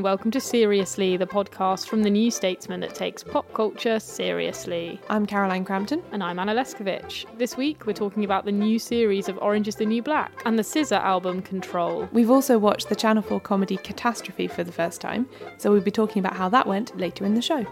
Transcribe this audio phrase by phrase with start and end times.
[0.00, 4.98] And welcome to Seriously, the podcast from the New Statesman that takes pop culture seriously.
[5.10, 6.02] I'm Caroline Crampton.
[6.10, 7.26] And I'm Anna Leszkiewicz.
[7.36, 10.58] This week we're talking about the new series of Orange is the New Black and
[10.58, 12.08] the SZA album Control.
[12.12, 15.28] We've also watched the Channel 4 comedy Catastrophe for the first time,
[15.58, 17.66] so we'll be talking about how that went later in the show.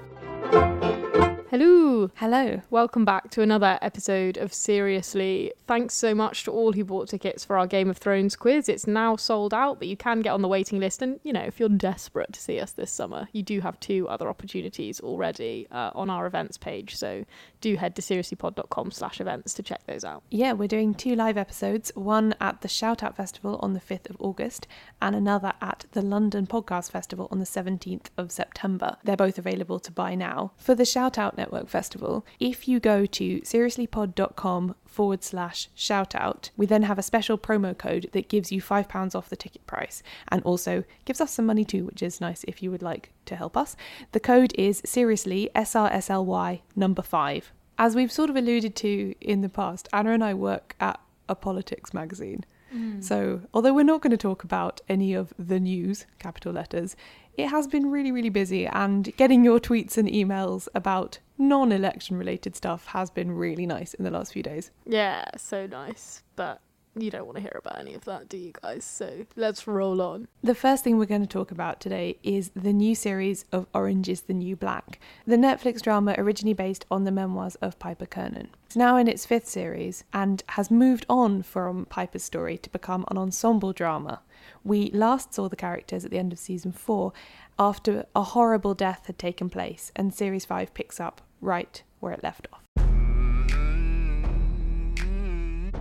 [1.50, 2.10] Hello!
[2.16, 2.60] Hello.
[2.68, 5.54] Welcome back to another episode of Seriously.
[5.66, 8.68] Thanks so much to all who bought tickets for our Game of Thrones quiz.
[8.68, 11.00] It's now sold out, but you can get on the waiting list.
[11.00, 14.06] And, you know, if you're desperate to see us this summer, you do have two
[14.08, 16.96] other opportunities already uh, on our events page.
[16.96, 17.24] So
[17.62, 20.24] do head to seriouslypod.com slash events to check those out.
[20.30, 24.10] Yeah, we're doing two live episodes, one at the Shout Out Festival on the 5th
[24.10, 24.66] of August
[25.00, 28.98] and another at the London Podcast Festival on the 17th of September.
[29.02, 30.52] They're both available to buy now.
[30.58, 36.50] For the Shout Out Network Festival, if you go to seriouslypod.com forward slash shout out,
[36.56, 40.02] we then have a special promo code that gives you £5 off the ticket price
[40.28, 43.36] and also gives us some money too, which is nice if you would like to
[43.36, 43.76] help us.
[44.12, 47.52] The code is seriously SRSLY number five.
[47.78, 51.36] As we've sort of alluded to in the past, Anna and I work at a
[51.36, 52.44] politics magazine.
[52.74, 53.02] Mm.
[53.02, 56.96] So, although we're not going to talk about any of the news, capital letters,
[57.36, 62.16] it has been really, really busy, and getting your tweets and emails about non election
[62.16, 64.70] related stuff has been really nice in the last few days.
[64.84, 66.22] Yeah, so nice.
[66.36, 66.60] But
[67.02, 68.84] you don't want to hear about any of that, do you guys?
[68.84, 70.28] So let's roll on.
[70.42, 74.08] The first thing we're going to talk about today is the new series of Orange
[74.08, 78.48] is the New Black, the Netflix drama originally based on the memoirs of Piper Kerman.
[78.66, 83.04] It's now in its fifth series and has moved on from Piper's story to become
[83.10, 84.20] an ensemble drama.
[84.68, 87.14] We last saw the characters at the end of season four
[87.58, 92.22] after a horrible death had taken place, and series five picks up right where it
[92.22, 92.60] left off.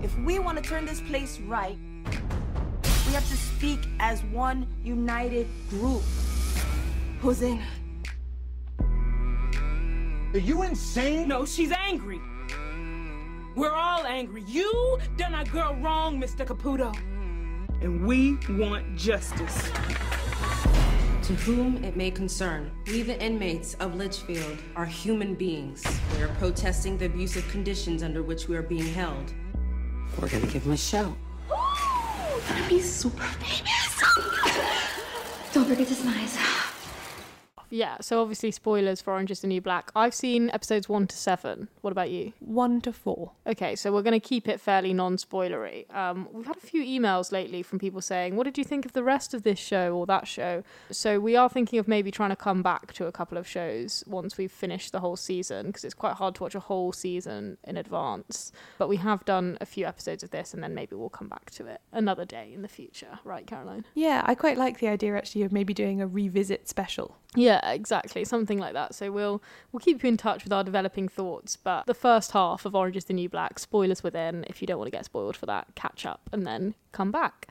[0.02, 1.78] If we want to turn this place right,
[3.06, 6.04] we have to speak as one united group.
[7.20, 7.62] Who's in?
[10.34, 11.28] Are you insane?
[11.28, 12.22] No, she's angry.
[13.54, 14.46] We're all angry.
[14.48, 16.46] You done our girl wrong, Mr.
[16.46, 16.98] Caputo.
[17.82, 19.70] And we want justice.
[21.24, 25.86] To whom it may concern, we, the inmates of Litchfield, are human beings.
[26.16, 29.34] We are protesting the abusive conditions under which we are being held.
[30.20, 31.16] We're gonna give them a show.
[31.50, 33.88] gonna be super famous.
[35.54, 36.67] Don't forget to smile.
[37.70, 39.92] Yeah, so obviously spoilers for Orange is the New Black.
[39.96, 41.68] I've seen episodes one to seven.
[41.82, 42.34] What about you?
[42.40, 43.32] One to four.
[43.46, 45.94] Okay, so we're going to keep it fairly non-spoilery.
[45.94, 48.94] Um, we've had a few emails lately from people saying, "What did you think of
[48.94, 52.30] the rest of this show or that show?" So we are thinking of maybe trying
[52.30, 55.84] to come back to a couple of shows once we've finished the whole season because
[55.84, 58.52] it's quite hard to watch a whole season in advance.
[58.78, 61.52] But we have done a few episodes of this, and then maybe we'll come back
[61.52, 63.86] to it another day in the future, right, Caroline?
[63.94, 67.18] Yeah, I quite like the idea actually of maybe doing a revisit special.
[67.36, 68.96] Yeah, exactly, something like that.
[68.96, 69.42] So we'll
[69.72, 71.56] we'll keep you in touch with our developing thoughts.
[71.56, 74.46] But the first half of Orange is the New Black, spoilers within.
[74.48, 77.48] If you don't want to get spoiled for that, catch up and then come back.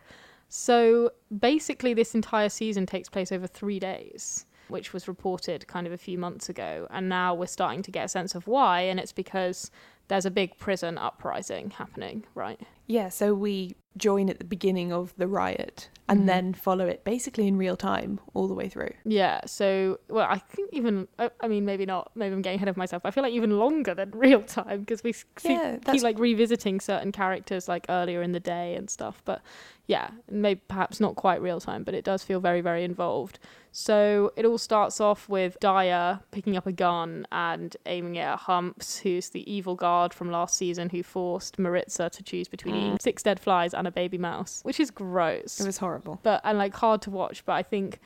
[0.49, 5.93] So basically, this entire season takes place over three days, which was reported kind of
[5.93, 9.00] a few months ago, and now we're starting to get a sense of why, and
[9.00, 9.70] it's because
[10.08, 12.61] there's a big prison uprising happening, right?
[12.87, 16.27] Yeah, so we join at the beginning of the riot and Mhm.
[16.27, 18.91] then follow it basically in real time all the way through.
[19.05, 22.12] Yeah, so well, I think even I, I mean maybe not.
[22.15, 23.03] Maybe I'm getting ahead of myself.
[23.06, 26.19] I feel like even longer than real time because we s- keep, Yeah, keep like
[26.19, 29.23] revisiting certain characters like earlier in the day and stuff.
[29.25, 29.41] But
[29.89, 33.39] yeah, maybe perhaps not quite real time, but it does feel very very involved.
[33.73, 38.39] So it all starts off with Daya picking up a gun and aiming it at
[38.41, 42.93] Humps, who's the evil guard from last season who forced Maritza to choose between eating
[42.94, 43.02] mm.
[43.02, 46.20] six dead flies and a baby mouse, which is gross It was horrible.
[46.23, 47.44] but and like hard to watch.
[47.44, 48.00] But I think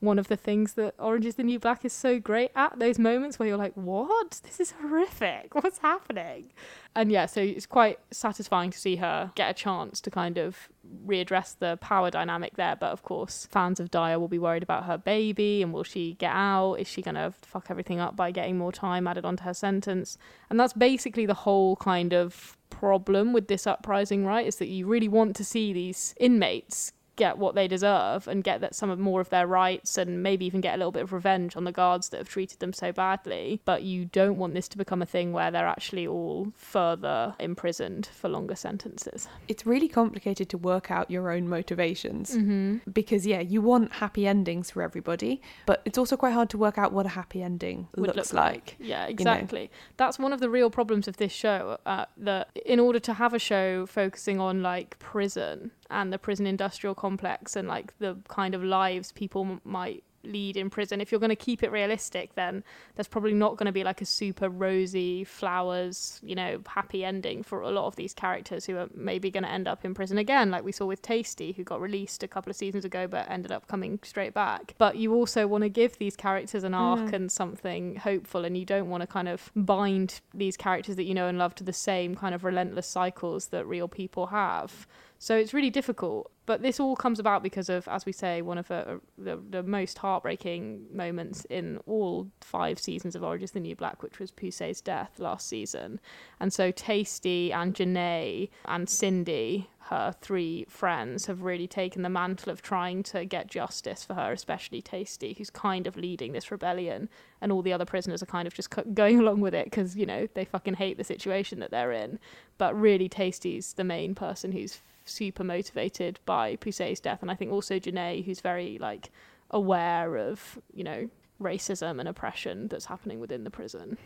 [0.00, 2.98] one of the things that Orange is the New Black is so great at those
[2.98, 4.40] moments where you're like, "What?
[4.42, 5.52] This is horrific.
[5.54, 6.52] What's happening?"
[6.94, 10.68] And yeah, so it's quite satisfying to see her get a chance to kind of
[11.06, 12.76] readdress the power dynamic there.
[12.76, 16.14] But of course, fans of Daya will be worried about her baby and will she
[16.14, 16.74] get out?
[16.74, 20.18] Is she gonna fuck everything up by getting more time added onto her sentence?
[20.50, 24.46] And that's basically the whole kind of problem with this uprising, right?
[24.46, 28.60] Is that you really want to see these inmates get what they deserve and get
[28.60, 31.12] that some of more of their rights and maybe even get a little bit of
[31.12, 34.68] revenge on the guards that have treated them so badly but you don't want this
[34.68, 39.88] to become a thing where they're actually all further imprisoned for longer sentences It's really
[39.88, 42.80] complicated to work out your own motivations Mhm.
[42.92, 46.76] because, yeah, you want happy endings for everybody, but it's also quite hard to work
[46.78, 48.76] out what a happy ending would looks look like.
[48.78, 49.10] Yeah, you know.
[49.10, 49.70] exactly.
[49.96, 51.78] That's one of the real problems of this show.
[51.86, 56.46] Uh, that in order to have a show focusing on like prison and the prison
[56.46, 61.12] industrial complex and like the kind of lives people m- might lead in prison, if
[61.12, 62.64] you're going to keep it realistic, then
[62.96, 67.44] there's probably not going to be like a super rosy flowers, you know, happy ending
[67.44, 70.18] for a lot of these characters who are maybe going to end up in prison
[70.18, 73.30] again, like we saw with Taystee, who got released a couple of seasons ago but
[73.30, 74.74] ended up coming straight back.
[74.78, 77.12] But you also want to give these characters an arc Mm.
[77.12, 81.14] and something hopeful, and you don't want to kind of bind these characters that you
[81.14, 84.88] know and love to the same kind of relentless cycles that real people have.
[85.18, 86.30] So it's really difficult.
[86.44, 89.62] But this all comes about because of, as we say, one of the, the, the
[89.64, 94.30] most heartbreaking moments in all five seasons of Orange is the New Black, which was
[94.30, 95.98] Poussey's death last season.
[96.38, 102.52] And so Taystee and Janae and Cindy, her three friends, have really taken the mantle
[102.52, 107.08] of trying to get justice for her, especially Taystee, who's kind of leading this rebellion.
[107.40, 110.06] And all the other prisoners are kind of just going along with it because, you
[110.06, 112.20] know, they fucking hate the situation that they're in.
[112.56, 117.52] But really, Taystee's the main person who's super motivated by Poussey's death, and I think
[117.52, 119.10] also Janae, who's very like
[119.50, 121.08] aware of you know
[121.40, 123.98] racism and oppression that's happening within the prison.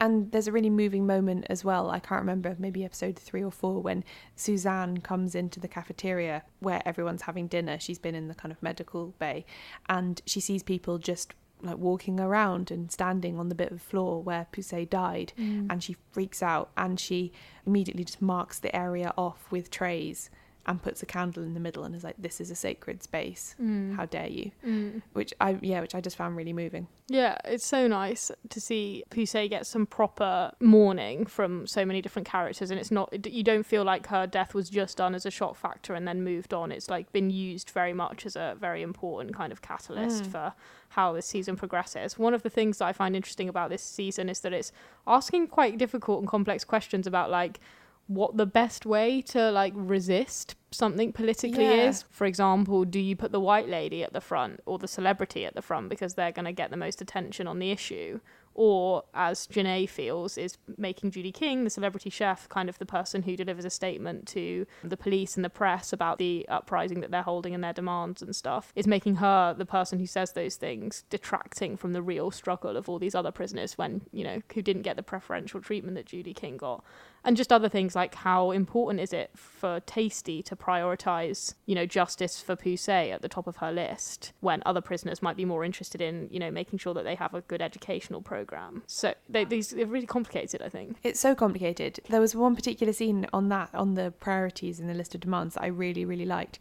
[0.00, 1.90] And there's a really moving moment as well.
[1.90, 4.04] I can't remember, maybe episode three or four, when
[4.36, 7.80] Suzanne comes into the cafeteria where everyone's having dinner.
[7.80, 9.44] She's been in the kind of medical bay
[9.88, 14.22] and she sees people just like walking around and standing on the bit of floor
[14.22, 15.32] where Poussey died.
[15.36, 15.66] Mm.
[15.68, 17.32] And she freaks out and she
[17.66, 20.30] immediately just marks the area off with trays
[20.68, 23.56] and puts a candle in the middle and is like, This is a sacred space.
[23.60, 23.96] Mm.
[23.96, 24.52] How dare you?
[24.64, 25.02] Mm.
[25.14, 26.86] Which I, yeah, which I just found really moving.
[27.08, 32.28] Yeah, it's so nice to see Poussey get some proper mourning from so many different
[32.28, 35.30] characters, and it's not you don't feel like her death was just done as a
[35.30, 36.70] shock factor and then moved on.
[36.70, 40.26] It's like been used very much as a very important kind of catalyst Mm.
[40.32, 40.52] for
[40.90, 42.18] how this season progresses.
[42.18, 44.70] One of the things that I find interesting about this season is that it's
[45.06, 47.58] asking quite difficult and complex questions about like
[48.06, 51.88] what the best way to like resist something politically Yeah.
[51.88, 52.02] is.
[52.10, 55.54] For example, do you put the white lady at the front or the celebrity at
[55.54, 58.20] the front because they're going to get the most attention on the issue?
[58.54, 63.22] Or, as Janae feels, is making Judy King, the celebrity chef, kind of the person
[63.22, 67.22] who delivers a statement to the police and the press about the uprising that they're
[67.22, 71.04] holding and their demands and stuff, is making her the person who says those things,
[71.08, 74.82] detracting from the real struggle of all these other prisoners when, you know, who didn't
[74.82, 76.82] get the preferential treatment that Judy King got
[77.24, 81.86] and just other things like how important is it for Taystee to prioritize, you know,
[81.86, 85.64] justice for Poussey at the top of her list when other prisoners might be more
[85.64, 88.82] interested in, you know, making sure that they have a good educational program.
[88.86, 90.96] So they, these they're really complicated, I think.
[91.02, 92.00] It's so complicated.
[92.08, 95.54] There was one particular scene on that, on the priorities in the list of demands
[95.54, 96.58] that I really, really liked,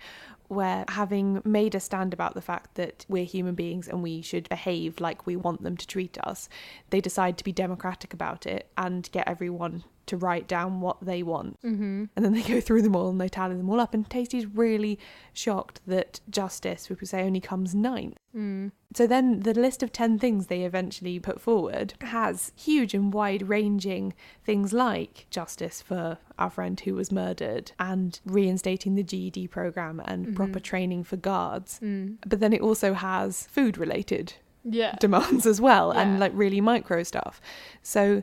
[0.47, 4.47] where having made a stand about the fact that we're human beings and we should
[4.49, 6.49] behave like we want them to treat us,
[6.89, 11.21] they decide to be democratic about it and get everyone to write down what they
[11.23, 11.61] want.
[11.61, 12.05] Mm-hmm.
[12.15, 13.93] And then they go through them all and they tally them all up.
[13.93, 14.97] And Taystee's really
[15.33, 18.17] shocked that justice, we could say, only comes ninth.
[18.35, 18.71] Mm.
[18.95, 23.47] So then the list of 10 things they eventually put forward has huge and wide
[23.49, 30.01] ranging things like justice for our friend who was murdered and reinstating the GED program
[30.05, 30.35] and Mhm.
[30.35, 31.79] proper training for guards.
[31.83, 32.17] Mm.
[32.27, 34.33] But then it also has food related
[34.63, 34.95] Yeah.
[34.99, 36.01] demands as well Yeah.
[36.01, 37.41] and like really micro stuff.
[37.81, 38.21] So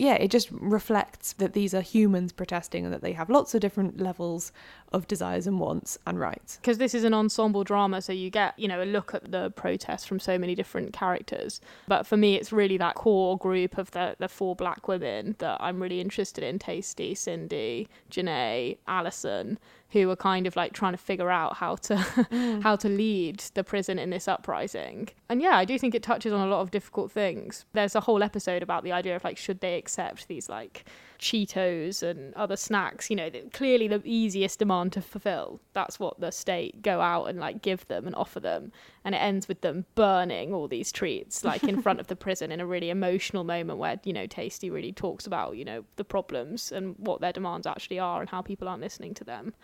[0.00, 3.60] yeah, it just reflects that these are humans protesting and that they have lots of
[3.60, 4.50] different levels
[4.92, 6.56] of desires and wants and rights.
[6.56, 9.50] because this is an ensemble drama so you get you know a look at the
[9.50, 11.60] protests from so many different characters.
[11.86, 15.58] But for me it's really that core group of the the four black women that
[15.60, 16.58] i'm really interested in.
[16.58, 19.58] Taystee cindy janae allison
[19.92, 22.62] who are kind of like trying to figure out how to mm.
[22.66, 25.08] how to lead the prison in this uprising.
[25.28, 27.64] And yeah i do think it touches on a lot of difficult things.
[27.72, 30.84] There's a whole episode about the idea of like should they accept these like
[31.20, 35.60] Cheetos and other snacks, you know, clearly the easiest demand to fulfill.
[35.74, 38.72] That's what the state go out and like give them and offer them.
[39.04, 42.50] And it ends with them burning all these treats, like in front of the prison
[42.50, 46.04] in a really emotional moment where, you know, Taystee really talks about, you know, the
[46.04, 49.54] problems and what their demands actually are and how people aren't listening to them.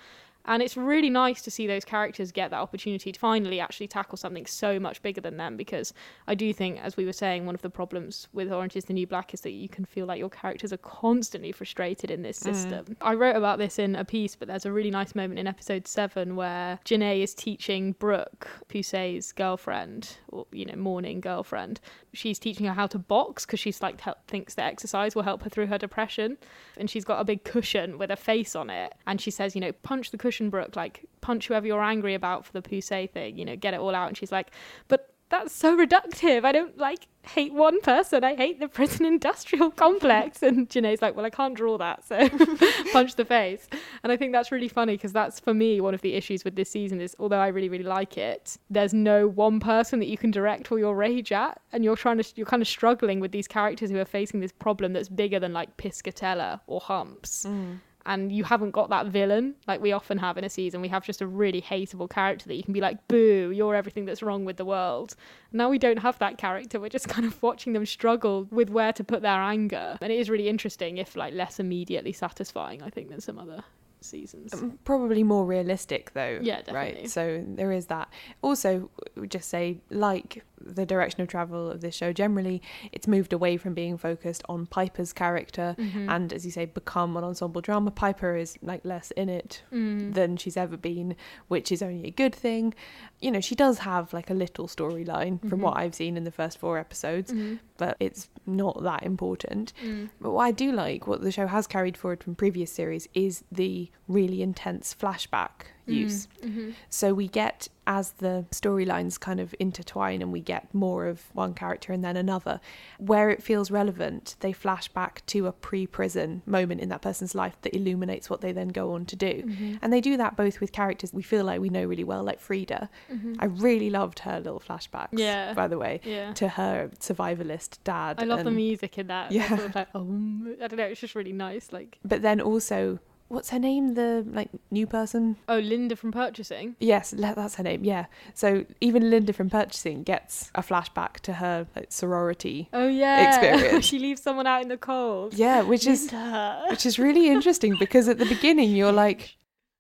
[0.47, 4.17] And it's really nice to see those characters get that opportunity to finally actually tackle
[4.17, 5.93] something so much bigger than them because
[6.27, 8.95] I do think, as we were saying, one of the problems with Orange is the
[8.95, 12.39] New Black is that you can feel like your characters are constantly frustrated in this
[12.41, 12.45] mm.
[12.45, 12.97] system.
[13.01, 15.87] I wrote about this in a piece, but there's a really nice moment in episode
[15.87, 21.81] seven where Janae is teaching Brooke, Poussey's girlfriend, or, you know, morning girlfriend,
[22.17, 25.43] she's teaching her how to box because she's like, help, thinks that exercise will help
[25.43, 26.39] her through her depression.
[26.77, 28.95] And she's got a big cushion with a face on it.
[29.07, 32.47] And she says, you know, punch the cushion, Brooke, like punch whoever you're angry about
[32.47, 34.09] for the Poussey thing, you know, get it all out.
[34.09, 34.51] And she's like,
[34.89, 36.45] but that's so reductive.
[36.45, 38.23] I don't like hate one person.
[38.23, 40.43] I hate the prison industrial complex.
[40.47, 42.29] And Janae's like, well, I can't draw that, so
[42.93, 43.67] punch the face.
[44.05, 46.55] And I think that's really funny because that's for me one of the issues with
[46.55, 50.17] this season is although I really really like it, there's no one person that you
[50.17, 53.33] can direct all your rage at, and you're trying to you're kind of struggling with
[53.33, 57.79] these characters who are facing this problem that's bigger than like Piscatella or Humps mm.
[58.07, 60.81] And you haven't got that villain like we often have in a season.
[60.81, 64.05] We have just a really hateable character that you can be like, boo, you're everything
[64.05, 65.17] that's wrong with the world.
[65.53, 66.81] Now we don't have that character.
[66.81, 69.99] We're just kind of watching them struggle with where to put their anger.
[70.01, 73.65] And it is really interesting, if like less immediately satisfying, I think, than some other
[74.01, 74.55] seasons.
[74.55, 76.39] Um, probably more realistic though.
[76.41, 77.01] Yeah, definitely.
[77.03, 77.11] Right.
[77.11, 78.09] So there is that.
[78.41, 83.33] Also, we just say like the direction of travel of this show generally, it's moved
[83.33, 86.09] away from being focused on Piper's character Mm-hmm.
[86.11, 87.91] and as you say, become an ensemble drama.
[87.91, 90.15] Piper is like less in it Mm.
[90.15, 91.17] than she's ever been,
[91.49, 92.75] which is only a good thing.
[93.21, 95.49] You know, she does have like a little storyline Mm-hmm.
[95.49, 97.33] from what I've seen in the first four episodes,
[97.77, 99.73] but it's not that important.
[99.85, 100.09] Mm.
[100.21, 103.45] But what I do like, what the show has carried forward from previous series, is
[103.53, 106.29] the really intense flashback use.
[106.43, 106.71] Mm, mm-hmm.
[106.91, 111.55] So we get as the storylines kind of intertwine and we get more of one
[111.55, 112.61] character and then another,
[112.99, 117.35] where it feels relevant, they flash back to a pre prison moment in that person's
[117.35, 119.43] life that illuminates what they then go on to do.
[119.45, 119.77] Mm-hmm.
[119.83, 122.41] And they do that both with characters we feel like we know really well, like
[122.41, 122.91] Frida.
[123.13, 123.35] Mm-hmm.
[123.39, 125.55] I really loved her little flashbacks, Yeah.
[125.55, 126.33] by the way, Yeah.
[126.35, 128.17] to her survivalist dad.
[128.21, 129.31] I love the music in that.
[129.31, 129.49] Yeah.
[129.49, 131.73] Sort of like, um, I don't know, it's just really nice.
[131.73, 133.95] Like, But then also, what's her name?
[133.95, 136.77] The like new person oh, Linda from purchasing.
[136.79, 137.85] Yes, that's her name.
[137.85, 138.07] Yeah.
[138.35, 142.69] So even Linda from purchasing gets a flashback to her like, sorority.
[142.73, 143.85] Oh yeah, Experience.
[143.85, 145.35] she leaves someone out in the cold.
[145.35, 146.11] Yeah, which is
[146.71, 149.37] which is really interesting because at the beginning you're like,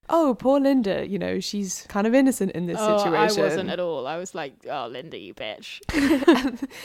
[0.08, 1.06] oh, poor Linda.
[1.06, 3.40] You know, she's kind of innocent in this oh, situation.
[3.40, 4.06] I wasn't at all.
[4.06, 5.80] I was like, oh, Linda, you bitch.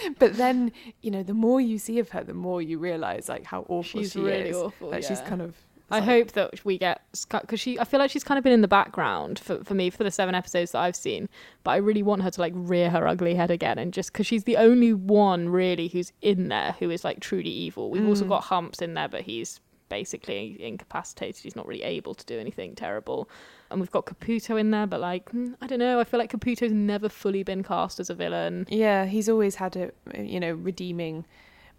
[0.20, 3.46] but then you know, the more you see of her, the more you realize like
[3.46, 4.58] how awful She's she really is.
[4.58, 5.56] awful, Like she's kind of.
[5.91, 7.79] I like- hope that we get because she.
[7.79, 10.12] I feel like she's kind of been in the background for, for me for the
[10.12, 11.29] seven episodes that I've seen.
[11.63, 14.27] But I really want her to like rear her ugly head again and just because
[14.27, 17.89] she's the only one really who's in there who is like truly evil.
[17.91, 21.43] We've also got Humps in there, but he's basically incapacitated.
[21.43, 23.29] He's not really able to do anything terrible.
[23.69, 26.00] And we've got Caputo in there, but like hmm, I don't know.
[26.00, 28.65] I feel like Caputo's never fully been cast as a villain.
[28.69, 31.25] Yeah, he's always had a you know redeeming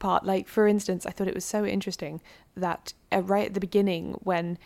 [0.03, 0.27] part.
[0.27, 2.21] Like for instance, I thought it was so interesting
[2.55, 4.59] that uh, right at the beginning when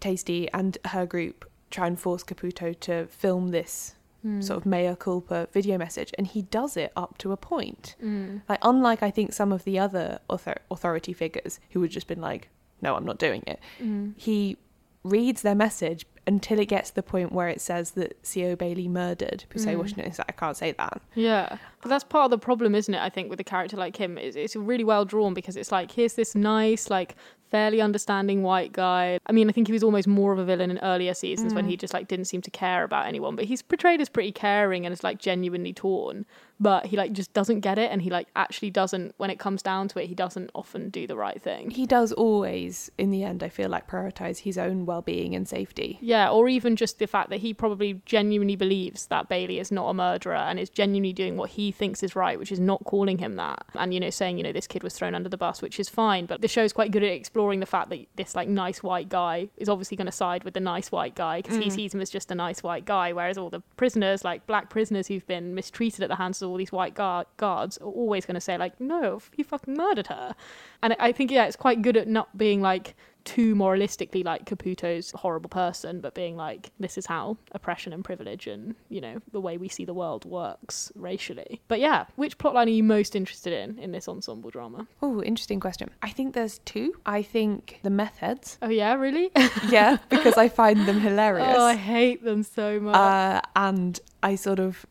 [0.00, 4.40] Taystee and her group try and force Caputo to film this hmm.
[4.40, 7.96] sort of mea culpa video message, and he does it up to a point.
[7.98, 8.38] Hmm.
[8.48, 12.20] Like unlike I think some of the other author- authority figures who would just been
[12.20, 12.48] like,
[12.80, 14.10] "No, I'm not doing it." Hmm.
[14.16, 14.58] He
[15.04, 18.54] reads their message until it gets to the point where it says that C.O.
[18.56, 20.04] Bailey murdered Poussey Washington.
[20.06, 21.02] He's like, I can't say that.
[21.14, 23.00] Yeah, but that's part of the problem, isn't it?
[23.00, 25.90] I think with a character like him, it's, it's really well drawn because it's like
[25.90, 27.16] here's this nice, like
[27.50, 29.18] fairly understanding white guy.
[29.26, 31.66] I mean, I think he was almost more of a villain in earlier seasons when
[31.66, 31.70] mm.
[31.70, 34.86] he just like didn't seem to care about anyone, but he's portrayed as pretty caring
[34.86, 36.24] and is like genuinely torn.
[36.62, 39.62] But he like just doesn't get it and he like actually doesn't when it comes
[39.62, 41.70] down to it he doesn't often do the right thing.
[41.70, 45.48] He does always, in the end, I feel like prioritize his own well being and
[45.48, 45.98] safety.
[46.00, 49.88] yeah or even just the fact that he probably genuinely believes that bailey is not
[49.88, 53.18] a murderer and is genuinely doing what he thinks is right which is not calling
[53.18, 53.64] him that.
[53.74, 55.88] And you know saying you know this kid was thrown under the bus which is
[55.88, 59.08] fine but the show's quite good at exploring the fact that this like nice white
[59.08, 61.72] guy is obviously going to side with the nice white guy because he mm.
[61.72, 65.08] sees him as just a nice white guy whereas all the prisoners like black prisoners
[65.08, 68.34] who've been mistreated at the hands of all these white guard- guards are always going
[68.34, 70.34] to say like no he fucking murdered her
[70.82, 72.94] and i think yeah it's quite good at not being like
[73.24, 78.48] too moralistically like Caputo's horrible person, but being like, this is how oppression and privilege
[78.48, 81.60] and, you know, the way we see the world works racially.
[81.68, 84.88] But yeah, which plotline are you most interested in in this ensemble drama?
[85.00, 85.90] Oh, interesting question.
[86.02, 86.94] I think there's two.
[87.06, 88.58] I think the meth heads.
[88.60, 89.30] Oh yeah, really?
[89.68, 91.54] Yeah, because I find them hilarious.
[91.56, 92.96] oh, I hate them so much.
[92.96, 94.84] uh, and I sort of,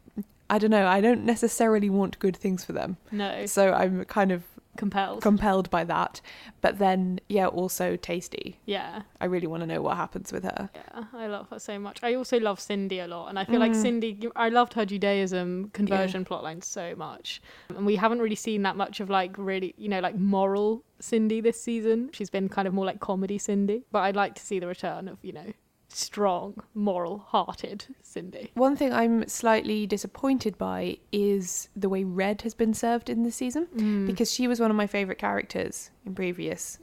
[0.52, 2.98] I don't know, I don't necessarily want good things for them.
[3.10, 4.44] no, So I'm kind of
[4.76, 5.22] compelled.
[5.22, 6.20] compelled by that.
[6.60, 8.56] But then, yeah, also Taystee.
[8.66, 9.04] yeah.
[9.22, 10.70] I really want to know what happens with her.
[10.76, 12.00] Yeah, I love her so much.
[12.04, 13.82] I also love Cindy a lot, and I feel like mm.
[13.82, 14.20] Cindy.
[14.36, 19.00] I loved her Judaism conversion plotline so much, and we haven't really seen that much
[19.00, 22.10] of like really, you know, like moral Cindy this season.
[22.12, 25.08] She's been kind of more like comedy Cindy, but I'd like to see the return
[25.08, 25.54] of you know
[25.98, 28.52] strong, moral-hearted Cindy.
[28.56, 33.36] One thing I'm slightly disappointed by is the way Red has been served in this
[33.36, 34.08] season Mm.
[34.08, 36.80] because she was one of my favourite characters in previous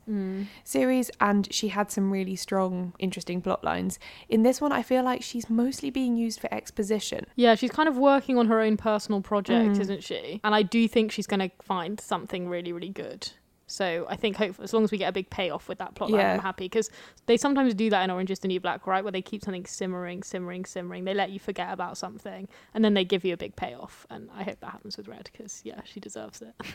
[0.65, 3.99] series and she had some really strong, interesting plot lines.
[4.29, 7.27] In this one, I feel like she's mostly being used for exposition.
[7.37, 9.81] Yeah, she's kind of working on her own personal project, Mm.
[9.81, 10.41] isn't she?
[10.45, 13.33] And I do think she's going to find something really, really good.
[13.69, 16.19] So I think hopefully, as long as we get a big payoff with that plotline,
[16.19, 16.35] Yeah.
[16.35, 16.91] I'm happy because
[17.27, 19.05] they sometimes do that in Orange Is the New Black, right?
[19.05, 21.05] Where they keep something simmering, simmering, simmering.
[21.05, 24.07] They let you forget about something, and then they give you a big payoff.
[24.11, 26.55] And I hope that happens with Red because yeah, she deserves it.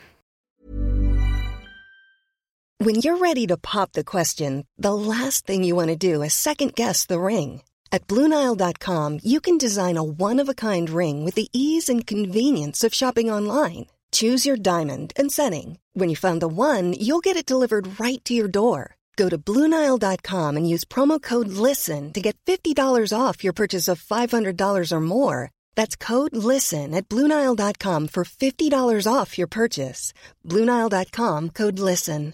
[2.79, 6.33] When you're ready to pop the question, the last thing you want to do is
[6.33, 7.61] second guess the ring.
[7.93, 12.05] At Bluenile.com, you can design a one of a kind ring with the ease and
[12.05, 13.85] convenience of shopping online.
[14.13, 15.79] Choose your diamond and setting.
[15.93, 18.95] When you find the one, you'll get it delivered right to your door.
[19.15, 22.75] Go to Bluenile.com and use promo code LISTEN to get $50
[23.17, 25.51] off your purchase of $500 or more.
[25.75, 30.13] That's code LISTEN at Bluenile.com for $50 off your purchase.
[30.47, 32.33] Bluenile.com code LISTEN.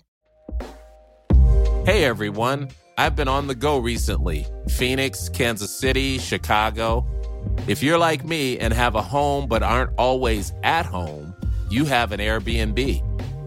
[1.85, 7.05] Hey everyone, I've been on the go recently Phoenix, Kansas City, Chicago.
[7.67, 11.28] If you're like me and have a home but aren't always at home,
[11.69, 13.05] you have an Airbnb.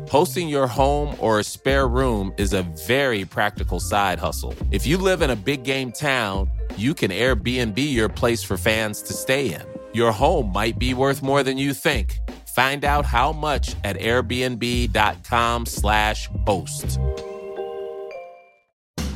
[0.09, 4.55] Hosting your home or a spare room is a very practical side hustle.
[4.71, 9.03] If you live in a big game town, you can Airbnb your place for fans
[9.03, 9.63] to stay in.
[9.95, 12.19] Your home might be worth more than you think.
[12.55, 16.99] Find out how much at airbnb.com/slash host.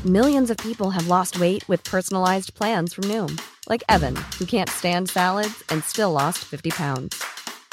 [0.04, 4.70] Millions of people have lost weight with personalized plans from Noom, like Evan, who can't
[4.70, 7.22] stand salads and still lost 50 pounds.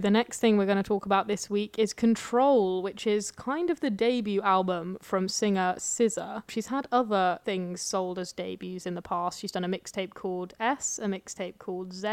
[0.00, 3.68] The next thing we're going to talk about this week is Control, which is kind
[3.68, 6.42] of the debut album from singer SZA.
[6.48, 9.40] She's had other things sold as debuts in the past.
[9.40, 12.08] She's done a mixtape called S, a mixtape called Z,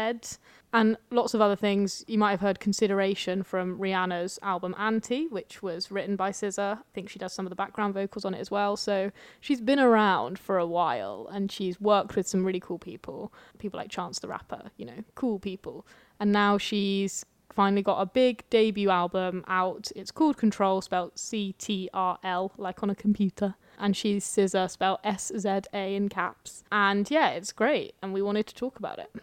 [0.74, 2.04] and lots of other things.
[2.06, 6.76] You might have heard Consideration from Rihanna's album Anti, which was written by SZA.
[6.76, 8.76] I think she does some of the background vocals on it as well.
[8.76, 13.32] So she's been around for a while and she's worked with some really cool people.
[13.58, 15.86] People like Chance the Rapper, you know, cool people.
[16.20, 19.90] And now she's finally got a big debut album out.
[19.96, 23.54] It's called Control, spelled C T R L, like on a computer.
[23.78, 26.64] And she's SZA, spelled S Z A in caps.
[26.72, 27.94] And yeah, it's great.
[28.02, 29.14] And we wanted to talk about it.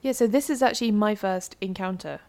[0.00, 2.20] Yeah, so this is actually my first encounter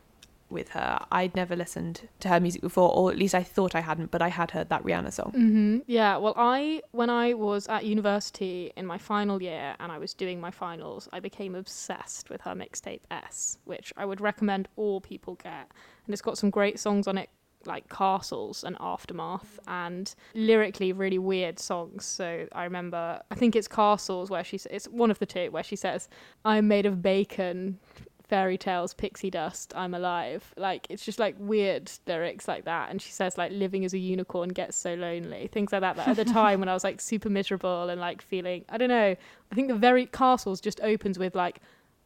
[0.50, 1.00] with her.
[1.12, 4.22] I'd never listened to her music before, or at least I thought I hadn't, but
[4.22, 5.32] I had heard that Rihanna song.
[5.32, 9.98] hmm Yeah, well, I when I was at university in my final year and I
[9.98, 14.68] was doing my finals, I became obsessed with her mixtape S, which I would recommend
[14.76, 15.72] all people get.
[16.06, 17.30] And it's got some great songs on it,
[17.66, 22.06] like Castles and Aftermath, and lyrically really weird songs.
[22.06, 25.64] So I remember, I think it's Castles where she, it's one of the two where
[25.64, 26.10] she says,
[26.44, 27.80] "I'm made of bacon."
[28.34, 30.56] Fairy tales, pixie dust, I'm alive.
[30.58, 32.90] Like it's just like weird lyrics like that.
[32.90, 35.98] And she says like living as a unicorn gets so lonely, things like that.
[35.98, 38.90] That at the time when I was like super miserable and like feeling, I don't
[38.90, 39.16] know.
[39.52, 41.60] I think the very castles just opens with like,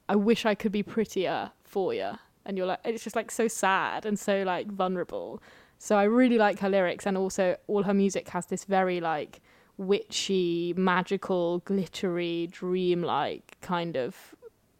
[0.09, 2.11] I wish I could be prettier for you,
[2.45, 5.41] and you're like, it's just like so sad and so like vulnerable.
[5.77, 9.39] So I really like her lyrics, and also all her music has this very like
[9.77, 14.35] witchy, magical, glittery, dreamlike kind of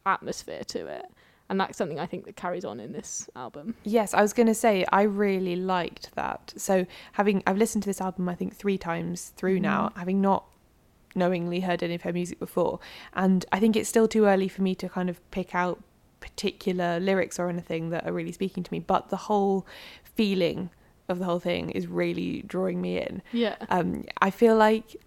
[0.05, 1.05] atmosphere to it
[1.49, 4.47] and that's something i think that carries on in this album Yes, I was going
[4.47, 6.53] to say I really liked that.
[6.57, 9.97] So having I've listened to this album I think 3 times through now, Mhm.
[9.99, 10.43] having not
[11.15, 12.79] knowingly heard any of her music before,
[13.13, 15.81] and I think it's still too early for me to kind of pick out
[16.19, 19.65] particular lyrics or anything that are really speaking to me, but the whole
[20.03, 20.69] feeling
[21.07, 23.21] of the whole thing is really drawing me in.
[23.31, 23.55] Yeah.
[23.69, 24.97] Um I feel like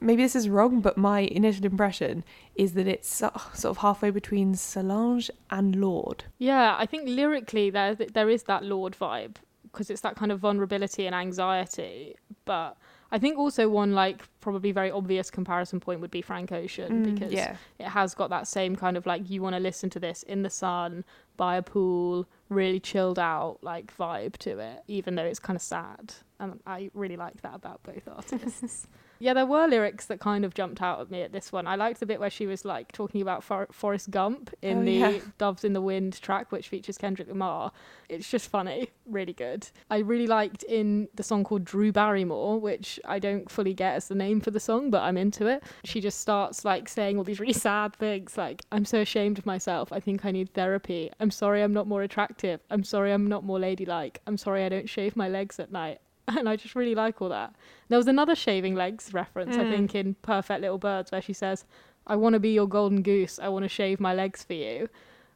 [0.00, 4.54] maybe this is wrong, but my initial impression is that it's sort of halfway between
[4.54, 6.24] Solange and Lorde.
[6.38, 10.38] yeah i think lyrically there there is that Lorde vibe because it's that kind of
[10.40, 12.76] vulnerability and anxiety but
[13.12, 17.14] i think also one like probably very obvious comparison point would be frank ocean Mm,
[17.14, 17.56] because yeah.
[17.78, 20.42] it has got that same kind of like you want to listen to this in
[20.42, 21.04] the sun
[21.36, 25.62] by a pool really chilled out like vibe to it even though it's kind of
[25.62, 28.86] sad and i really like that about both artists.
[29.18, 31.66] Yeah there were lyrics that kind of jumped out at me at this one.
[31.66, 34.84] I liked the bit where she was like talking about For- forrest gump in Oh,
[34.84, 35.18] the yeah.
[35.38, 37.72] doves in the wind track which features kendrick lamar.
[38.10, 39.70] It's just funny really good.
[39.88, 44.08] I really liked in the song called drew barrymore which i don't fully get as
[44.08, 45.62] the name for the song but i'm into it.
[45.84, 49.46] She just starts like saying all these really sad things like i'm so ashamed of
[49.46, 49.94] myself.
[49.94, 51.10] I think i need therapy.
[51.20, 52.60] I'm sorry i'm not more attractive.
[52.68, 54.20] I'm sorry i'm not more ladylike.
[54.26, 56.00] I'm sorry i don't shave my legs at night
[56.36, 57.54] and I just really like all that.
[57.88, 59.68] There was another shaving legs reference, I Mm.
[59.70, 61.64] think, in Perfect Little Birds, where she says,
[62.06, 63.38] I want to be your golden goose.
[63.38, 64.88] I want to shave my legs for you.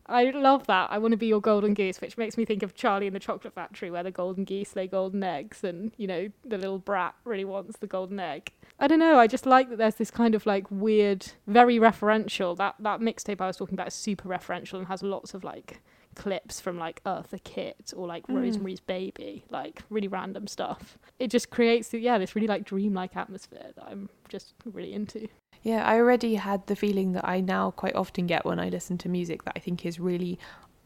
[0.07, 0.90] I love that.
[0.90, 3.20] I want to be your golden goose, which makes me think of Charlie and the
[3.20, 7.14] Chocolate Factory, where the golden geese lay golden eggs, and, you know, the little brat
[7.24, 8.50] really wants the golden egg.
[8.81, 9.18] I don't know.
[9.20, 12.57] I just like that there's this kind of like weird, very referential.
[12.57, 15.81] That that mixtape I was talking about is super referential and has lots of like
[16.14, 18.37] clips from like Eartha Kitt or like Mm.
[18.42, 20.99] Rosemary's Baby, like really random stuff.
[21.18, 25.29] It just creates yeah this really like dreamlike atmosphere that I'm just really into.
[25.62, 28.96] Yeah, I already had the feeling that I now quite often get when I listen
[28.99, 30.38] to music that I think is really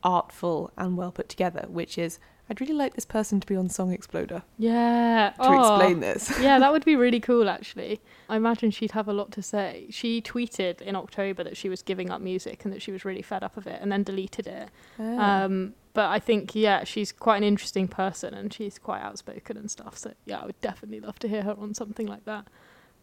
[0.02, 3.70] artful and well put together, which is I'd really like this person to be on
[3.70, 4.42] Song Exploder.
[4.58, 5.32] Yeah.
[5.42, 6.38] To explain this.
[6.40, 8.00] yeah, that would be really cool actually.
[8.28, 9.86] I imagine she'd have a lot to say.
[9.90, 13.22] She tweeted in October that she was giving up music and that she was really
[13.22, 14.68] fed up of it and then deleted it.
[14.98, 15.44] Ah.
[15.44, 19.70] Um, but I think, yeah, she's quite an interesting person and she's quite outspoken and
[19.70, 19.96] stuff.
[19.96, 22.48] So, yeah, I would definitely love to hear her on something like that.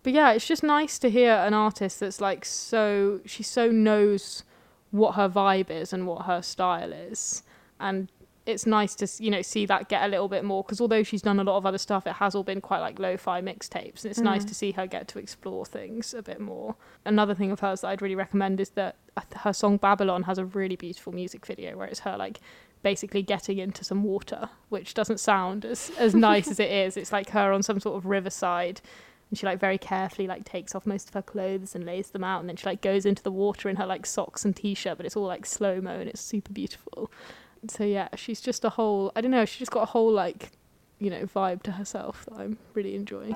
[0.04, 4.44] But yeah, it's just nice to hear an artist that's like so, she so knows
[4.92, 7.44] what her vibe is and what her style is.
[7.80, 8.12] And
[8.46, 11.22] it's nice to you know see that get a little bit more because although she's
[11.22, 14.10] done a lot of other stuff it has all been quite like lo-fi mixtapes and
[14.12, 14.48] it's nice Mm.
[14.48, 16.76] to see her get to explore things a bit more.
[17.06, 20.38] Another thing of hers that i'd really recommend is that uh, her song babylon has
[20.40, 22.40] a really beautiful music video where it's her like
[22.82, 26.98] basically getting into some water which doesn't sound as as nice as it is.
[26.98, 28.82] It's like her on some sort of riverside
[29.30, 32.24] and she like very carefully like takes off most of her clothes and lays them
[32.24, 34.98] out and then she like goes into the water in her like socks and t-shirt
[34.98, 37.12] but it's all like slow mo and it's super beautiful
[37.68, 40.52] so yeah she's just a whole i don't know she's just got a whole like
[41.00, 43.36] you know vibe to herself that i'm really enjoying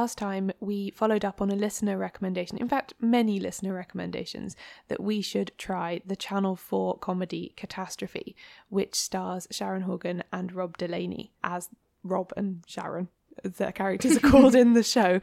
[0.00, 4.56] last time we followed up on a listener recommendation, in fact, many listener recommendations,
[4.88, 8.34] that we should try the Channel 4 comedy Catastrophe,
[8.70, 11.68] which stars Sharon Horgan and Rob Delaney as
[12.02, 13.08] Rob and Sharon,
[13.44, 15.20] as their characters are called in the show.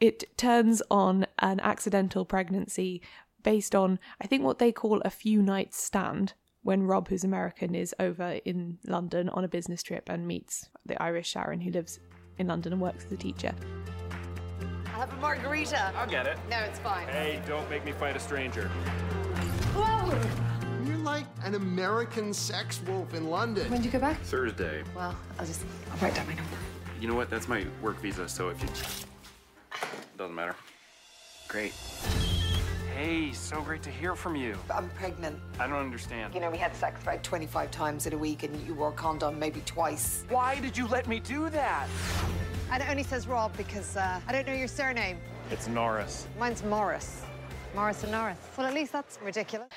[0.00, 3.02] it turns on an accidental pregnancy
[3.42, 7.74] based on, I think, what they call a few nights stand when Rob, who's American,
[7.74, 11.98] is over in London on a business trip and meets the Irish Sharon, who lives
[12.38, 13.52] in London and works as a teacher.
[14.94, 15.92] I'll have a margarita.
[15.96, 16.38] I'll get it.
[16.48, 17.08] No, it's fine.
[17.08, 18.68] Hey, don't make me fight a stranger.
[19.74, 20.86] Whoa!
[20.86, 23.68] You're like an American sex wolf in London.
[23.72, 24.20] When do you go back?
[24.20, 24.84] Thursday.
[24.94, 26.56] Well, I'll just I'll write down my number.
[27.00, 27.28] You know what?
[27.28, 28.68] That's my work visa, so if you.
[30.16, 30.54] Doesn't matter.
[31.48, 31.72] Great.
[32.96, 34.56] Hey, so great to hear from you.
[34.72, 35.40] I'm pregnant.
[35.58, 36.32] I don't understand.
[36.32, 38.92] You know, we had sex about 25 times in a week and you wore a
[38.92, 40.24] condom maybe twice.
[40.28, 41.88] Why did you let me do that?
[42.70, 45.18] And it only says Rob because uh, I don't know your surname.
[45.50, 46.26] It's Norris.
[46.38, 47.22] Mine's Morris.
[47.74, 48.38] Morris and Norris.
[48.56, 49.68] Well, at least that's ridiculous.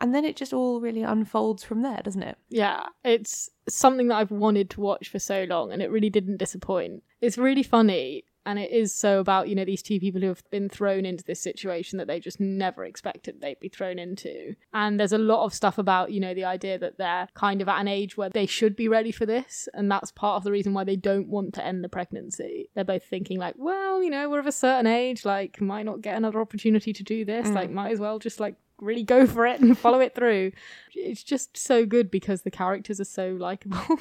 [0.00, 2.38] And then it just all really unfolds from there, doesn't it?
[2.48, 6.38] Yeah, it's something that I've wanted to watch for so long and it really didn't
[6.38, 7.02] disappoint.
[7.20, 10.42] It's really funny and it is so about, you know, these two people who have
[10.50, 14.54] been thrown into this situation that they just never expected they'd be thrown into.
[14.72, 17.68] And there's a lot of stuff about, you know, the idea that they're kind of
[17.68, 19.68] at an age where they should be ready for this.
[19.74, 22.70] And that's part of the reason why they don't want to end the pregnancy.
[22.74, 26.00] They're both thinking, like, well, you know, we're of a certain age, like, might not
[26.00, 27.48] get another opportunity to do this.
[27.48, 27.54] Mm.
[27.54, 30.52] Like, might as well just, like, really go for it and follow it through.
[30.94, 33.98] It's just so good because the characters are so likable.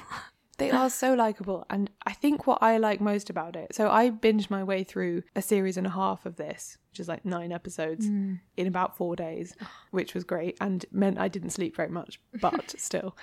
[0.59, 1.65] They are so likable.
[1.69, 5.23] And I think what I like most about it, so I binged my way through
[5.35, 8.39] a series and a half of this, which is like nine episodes Mm.
[8.57, 9.55] in about four days,
[9.91, 13.15] which was great and meant I didn't sleep very much, but still.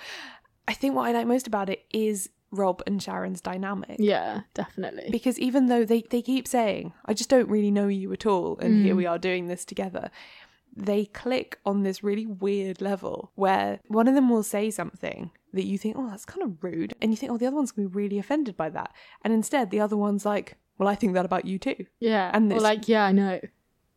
[0.67, 3.97] I think what I like most about it is Rob and Sharon's dynamic.
[3.99, 5.09] yeah, definitely.
[5.11, 8.57] Because even though they, they keep saying, I just don't really know you at all,
[8.59, 8.97] and here Mm.
[8.97, 10.09] we are doing this together,
[10.77, 15.65] they click on this really weird level where one of them will say something that
[15.65, 16.93] you think, oh, that's kind of rude.
[17.01, 18.93] And you think, oh, the other one's going to be really offended by that.
[19.23, 21.85] And instead, the other one's like, well, I think that about you too.
[21.99, 22.29] Yeah.
[22.33, 23.39] And or like, yeah, I know.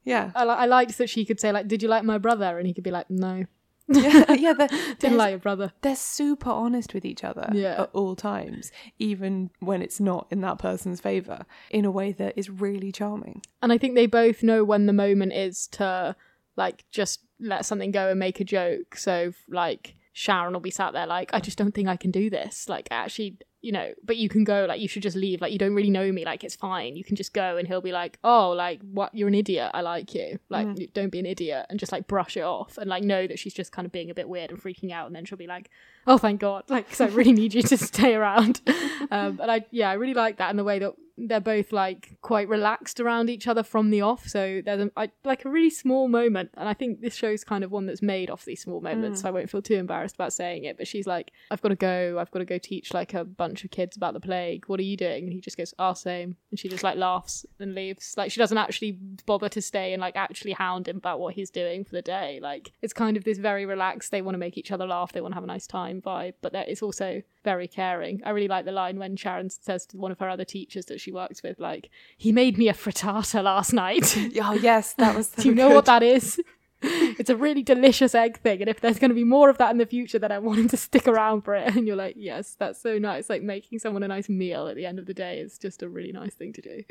[0.04, 0.30] Yeah.
[0.34, 2.56] I, li- I liked that she could say, like, did you like my brother?
[2.58, 3.44] And he could be like, no.
[3.92, 4.68] yeah, yeah, they're,
[5.00, 5.72] Didn't like your brother.
[5.82, 7.82] They're super honest with each other Yeah.
[7.82, 12.34] at all times, even when it's not in that person's favour, in a way that
[12.38, 13.42] is really charming.
[13.60, 16.14] And I think they both know when the moment is to,
[16.60, 18.96] like, just let something go and make a joke.
[18.96, 22.28] So, like, Sharon will be sat there, like, I just don't think I can do
[22.30, 22.68] this.
[22.68, 25.40] Like, actually, you know, but you can go, like, you should just leave.
[25.40, 26.24] Like, you don't really know me.
[26.24, 26.96] Like, it's fine.
[26.96, 27.56] You can just go.
[27.58, 29.14] And he'll be like, oh, like, what?
[29.14, 29.70] You're an idiot.
[29.74, 30.38] I like you.
[30.48, 30.92] Like, Mhm.
[30.94, 31.66] don't be an idiot.
[31.70, 34.10] And just, like, brush it off and, like, know that she's just kind of being
[34.10, 35.06] a bit weird and freaking out.
[35.06, 35.70] And then she'll be like,
[36.06, 36.64] oh, thank God.
[36.74, 38.60] Like, because I really need you to stay around.
[39.12, 40.92] Um, and I, yeah, I really like that in the way that
[41.28, 44.26] they're both like quite relaxed around each other from the off.
[44.26, 47.64] So there's a, I, like a really small moment, and I think this show's kind
[47.64, 49.20] of one that's made off these small moments.
[49.20, 49.22] Mm.
[49.22, 50.76] So I won't feel too embarrassed about saying it.
[50.78, 52.18] But she's like, "I've got to go.
[52.18, 54.64] I've got to go teach like a bunch of kids about the plague.
[54.66, 57.44] What are you doing?" And he just goes, "Ah, same." And she just like laughs
[57.58, 58.14] and leaves.
[58.16, 58.92] Like she doesn't actually
[59.26, 62.38] bother to stay and like actually hound him about what he's doing for the day.
[62.42, 64.10] Like it's kind of this very relaxed.
[64.10, 65.12] They want to make each other laugh.
[65.12, 66.34] They want to have a nice time vibe.
[66.40, 68.20] But there- it's also very caring.
[68.24, 71.00] I really like the line when Sharon says to one of her other teachers that
[71.00, 74.16] she works with, like, he made me a frittata last night.
[74.42, 76.40] Oh, yes, that was so Do you know what that is?
[76.82, 79.70] It's a really delicious egg thing, and if there's going to be more of that
[79.70, 81.76] in the future, then I want him to stick around for it.
[81.76, 83.28] And you're like, yes, that's so nice.
[83.28, 85.90] Like making someone a nice meal at the end of the day is just a
[85.90, 86.82] really nice thing to do.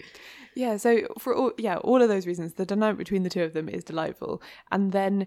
[0.54, 3.54] Yeah, so for all yeah, all of those reasons, the dynamic between the two of
[3.54, 4.44] them is delightful.
[4.72, 5.26] And then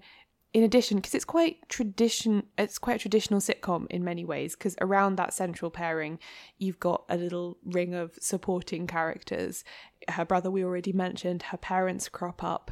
[0.55, 4.77] in addition, because it's quite tradition it's quite a traditional sitcom in many ways, because
[4.81, 6.19] around that central pairing,
[6.59, 9.65] you've got a little ring of supporting characters.
[10.09, 12.71] Her brother we already mentioned, her parents crop up.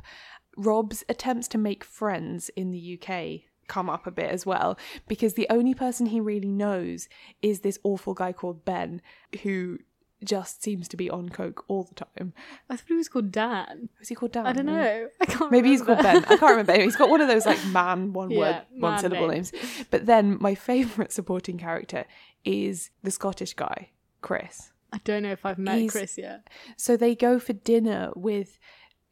[0.57, 5.35] Rob's attempts to make friends in the UK come up a bit as well because
[5.35, 7.09] the only person he really knows
[7.41, 9.01] is this awful guy called Ben
[9.43, 9.79] who
[10.25, 12.33] just seems to be on coke all the time.
[12.69, 13.89] I thought he was called Dan.
[13.99, 14.47] Was he called Dan?
[14.47, 15.09] I don't know.
[15.21, 15.99] I can't Maybe he's called.
[16.03, 16.19] Ben.
[16.25, 16.81] I can't remember.
[16.81, 19.53] He's got one of those like man, one Yeah, word, one syllable names.
[19.53, 19.85] names.
[19.91, 22.05] But then my favourite supporting character
[22.45, 24.73] is the Scottish guy, Chris.
[24.93, 26.49] I don't know if I've met He's- Chris yet.
[26.77, 28.59] So they go for dinner with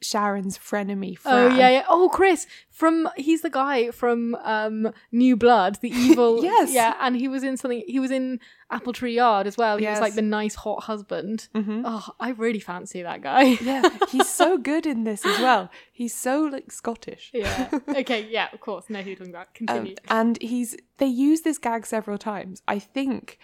[0.00, 1.84] Sharon's frenemy Oh yeah, yeah.
[1.88, 6.42] Oh, Chris from he's the guy from um New Blood, the evil.
[6.42, 6.72] Yes.
[6.72, 7.82] Yeah, and he was in something.
[7.86, 8.38] He was in
[8.70, 9.76] Apple Tree Yard as well.
[9.78, 9.96] He Yes.
[9.96, 11.48] was like the nice hot husband.
[11.54, 11.82] Mhm.
[11.84, 13.42] Oh, I really fancy that guy.
[13.60, 15.70] yeah, he's so good in this as well.
[15.92, 17.30] He's so like Scottish.
[17.34, 17.68] yeah.
[17.88, 18.26] Okay.
[18.30, 18.48] Yeah.
[18.52, 18.84] Of course.
[18.88, 19.58] No hoodling back.
[19.62, 19.96] Um, Continue.
[20.08, 22.62] and he's they use this gag several times.
[22.68, 23.38] I think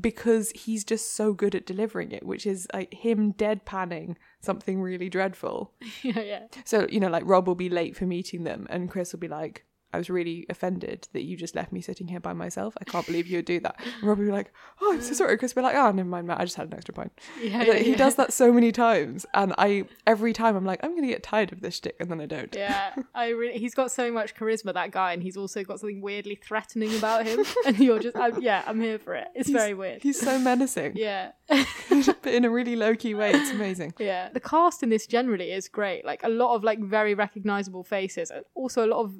[0.00, 5.08] because he's just so good at delivering it, which is like him deadpanning something really
[5.08, 5.72] dreadful.
[6.02, 6.20] yeah.
[6.20, 6.46] Yeah.
[6.64, 9.28] So, you know, like Rob will be late for meeting them and Chris will be
[9.28, 12.76] like, I was really offended that you just left me sitting here by myself.
[12.80, 13.76] I can't believe you would do that.
[13.78, 15.36] And Robbie would be like, oh, I'm so sorry.
[15.36, 16.40] Chris would be like, oh, never mind, Matt.
[16.40, 17.12] I just had an extra pint.
[17.42, 19.26] Yeah, Like, yeah, he does that so many times.
[19.34, 21.96] And I, every time I'm like, I'm going to get tired of this shtick.
[22.00, 22.54] And then I don't.
[22.54, 26.00] Yeah, I really, he's got so much charisma, that guy, and he's also got something
[26.00, 27.44] weirdly threatening about him.
[27.66, 29.28] And you're just, I'm, yeah, I'm here for it.
[29.34, 30.02] It's He's- very weird.
[30.02, 30.92] He's so menacing.
[30.96, 31.32] Yeah.
[31.48, 33.32] but in a really low key way.
[33.32, 33.94] It's amazing.
[33.98, 36.04] Yeah, the cast in this generally is great.
[36.04, 39.14] Like a lot of like very recognizable faces, and also a lot of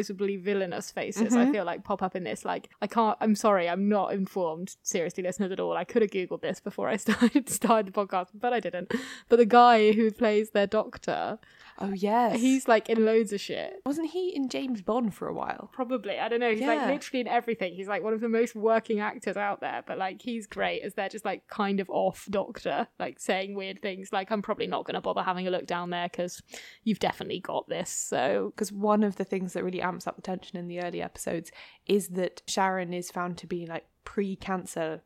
[0.00, 1.34] recognizably villainous faces.
[1.36, 1.52] I Mhm.
[1.52, 2.44] feel like pop up in this.
[2.44, 3.16] Like I can't.
[3.20, 4.76] I'm sorry, I'm not informed.
[4.82, 5.76] Seriously, listeners at all.
[5.76, 8.92] I could have googled this before I started started the podcast, but I didn't.
[9.28, 11.38] But the guy who plays their doctor,
[11.82, 12.38] Oh, yes.
[12.38, 13.80] he's like in loads of shit.
[13.86, 15.70] Wasn't he in James Bond for a while?
[15.72, 16.18] Probably.
[16.18, 16.52] I don't know.
[16.52, 17.74] He's like literally in everything.
[17.74, 20.94] He's like one of the most working actors out there, but like he's great as
[20.94, 24.12] they're just like kind of off doctor, like saying weird things.
[24.12, 26.42] Like, I'm probably not going to bother having a look down there because
[26.84, 27.90] you've definitely got this.
[27.90, 31.00] So, because one of the things that really amps up the tension in the early
[31.00, 31.50] episodes
[31.86, 35.02] is that Sharon is found to be like pre-cancer.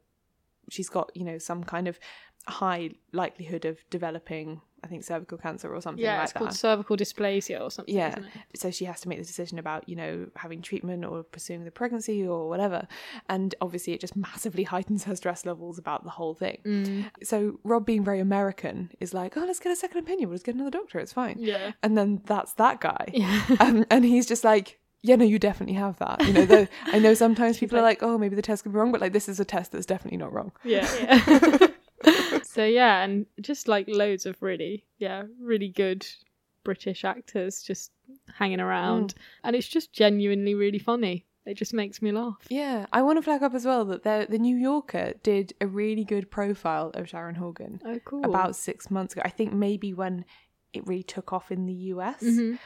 [0.70, 2.00] She's got you know some kind of
[2.46, 6.38] high likelihood of developing, I think, cervical cancer or something yeah, like it's that.
[6.38, 7.94] called cervical dysplasia or something.
[7.94, 8.60] yeah, isn't it?
[8.60, 11.70] so she has to make the decision about you know having treatment or pursuing the
[11.70, 12.86] pregnancy or whatever,
[13.28, 16.58] and obviously it just massively heightens her stress levels about the whole thing.
[16.64, 17.10] Mm.
[17.22, 20.28] So Rob, being very American, is like, "Oh, let's get a second opinion.
[20.28, 20.98] We'll just get another doctor.
[20.98, 21.72] It's fine." Yeah.
[21.82, 23.06] And then that's that guy.
[23.12, 23.42] Yeah.
[23.60, 26.98] um, and he's just like, "Yeah, no, you definitely have that." You know, the, I
[26.98, 29.28] know sometimes people are like, "Oh, maybe the test could be wrong," but like this
[29.28, 30.52] is a test that's definitely not wrong.
[30.62, 30.88] Yeah.
[31.00, 31.68] yeah.
[32.54, 36.06] So yeah, and just like loads of really, yeah, really good
[36.64, 37.90] British actors just
[38.38, 41.26] hanging around, and it's just genuinely really funny.
[41.46, 42.38] It just makes me laugh.
[42.48, 45.66] Yeah, I want to flag up as well that the the New Yorker did a
[45.66, 47.80] really good profile of Sharon Horgan.
[47.84, 48.24] Oh, cool.
[48.24, 50.24] About six months ago, I think maybe when
[50.72, 52.22] it really took off in the US.
[52.22, 52.58] Mhm.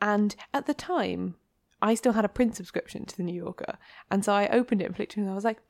[0.00, 1.34] And at the time,
[1.82, 3.78] I still had a print subscription to the New Yorker,
[4.10, 5.60] and so I opened it and flicked through, and I was like,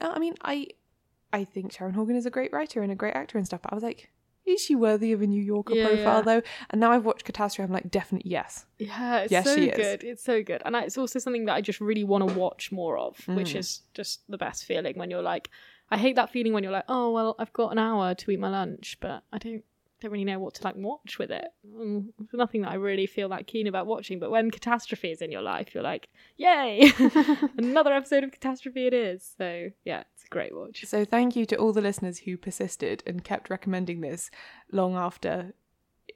[0.00, 0.68] oh, I mean, I
[1.32, 3.62] I think Sharon Horgan is a great writer and a great actor and stuff.
[3.62, 4.10] But I was like,
[4.44, 6.22] is she worthy of a New Yorker Yeah, profile yeah.
[6.22, 6.42] though?
[6.70, 8.66] And now I've watched Catastrophe, I'm like, definitely yes.
[8.78, 9.76] Yeah, it's Yes, so she is.
[9.76, 10.02] good.
[10.04, 10.62] It's so good.
[10.64, 13.56] And it's also something that I just really want to watch more of, which Mm.
[13.60, 15.48] is just the best feeling when you're like,
[15.90, 18.40] I hate that feeling when you're like, oh, well, I've got an hour to eat
[18.40, 19.64] my lunch, but I don't
[20.02, 21.46] don't really know what to like watch with it.
[21.66, 24.18] Mm, There's nothing that I really feel that keen about watching.
[24.18, 26.92] But when catastrophe is in your life, you're like, yay,
[27.56, 29.34] another episode of catastrophe it is.
[29.38, 30.84] So yeah, it's a great watch.
[30.86, 34.30] So thank you to all the listeners who persisted and kept recommending this
[34.70, 35.54] long after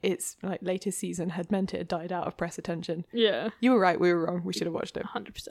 [0.03, 3.05] its like latest season had meant it had died out of press attention.
[3.11, 3.49] Yeah.
[3.59, 4.41] You were right, we were wrong.
[4.43, 5.05] We should have watched it.
[5.05, 5.47] 100%.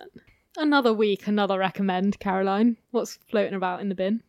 [0.59, 2.77] Another week, another recommend, Caroline.
[2.91, 4.23] What's floating about in the bin?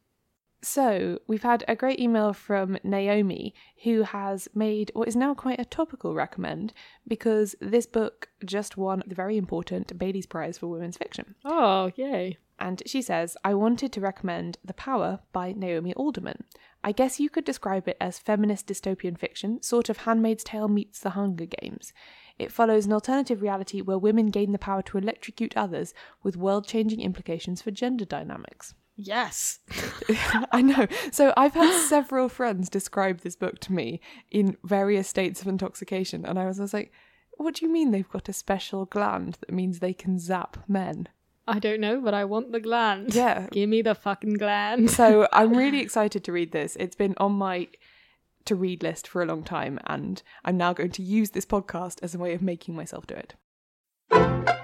[0.62, 5.60] So, we've had a great email from Naomi who has made what is now quite
[5.60, 6.74] a topical recommend
[7.08, 11.36] because this book just won the very important Bailey's Prize for Women's Fiction.
[11.46, 12.38] Oh, yay.
[12.60, 16.44] And she says, I wanted to recommend The Power by Naomi Alderman.
[16.84, 21.00] I guess you could describe it as feminist dystopian fiction, sort of Handmaid's Tale meets
[21.00, 21.94] The Hunger Games.
[22.40, 25.94] It follows an alternative reality where women gain the power to electrocute others
[26.24, 28.74] with world changing implications for gender dynamics.
[28.98, 29.60] Yes.
[30.52, 30.88] I know.
[31.12, 36.26] So I've had several friends describe this book to me in various states of intoxication,
[36.26, 36.92] and I was, I was like,
[37.38, 41.08] what do you mean they've got a special gland that means they can zap men?
[41.48, 43.16] I don't know, but I want the gland.
[43.16, 43.48] Yeah.
[43.52, 44.92] Give me the fucking gland.
[44.92, 46.76] So I'm really excited to read this.
[46.78, 47.70] It's been on my
[48.46, 52.00] to read list for a long time, and I'm now going to use this podcast
[52.02, 54.57] as a way of making myself do it.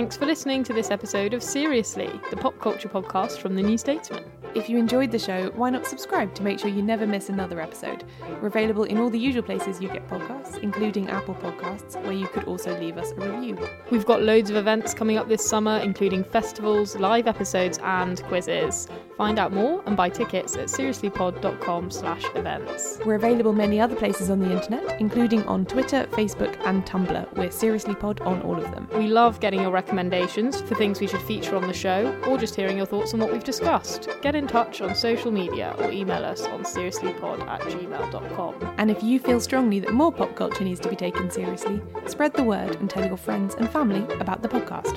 [0.00, 3.76] Thanks for listening to this episode of Seriously, the pop culture podcast from the New
[3.76, 4.24] Statesman.
[4.54, 7.60] If you enjoyed the show, why not subscribe to make sure you never miss another
[7.60, 8.04] episode?
[8.40, 12.26] We're available in all the usual places you get podcasts, including Apple Podcasts, where you
[12.28, 13.58] could also leave us a review.
[13.90, 18.88] We've got loads of events coming up this summer, including festivals, live episodes, and quizzes.
[19.20, 22.98] Find out more and buy tickets at seriouslypod.com slash events.
[23.04, 27.36] We're available many other places on the internet, including on Twitter, Facebook, and Tumblr.
[27.36, 28.88] We're Seriously Pod on all of them.
[28.96, 32.54] We love getting your recommendations for things we should feature on the show, or just
[32.54, 34.08] hearing your thoughts on what we've discussed.
[34.22, 38.74] Get in touch on social media or email us on seriouslypod at gmail.com.
[38.78, 42.32] And if you feel strongly that more pop culture needs to be taken seriously, spread
[42.32, 44.96] the word and tell your friends and family about the podcast.